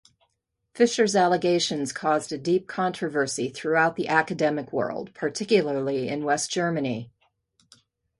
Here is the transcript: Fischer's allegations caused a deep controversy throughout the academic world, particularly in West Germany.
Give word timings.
Fischer's 0.73 1.15
allegations 1.15 1.93
caused 1.93 2.31
a 2.31 2.37
deep 2.39 2.65
controversy 2.67 3.49
throughout 3.49 3.95
the 3.95 4.07
academic 4.07 4.73
world, 4.73 5.13
particularly 5.13 6.07
in 6.07 6.25
West 6.25 6.49
Germany. 6.49 7.11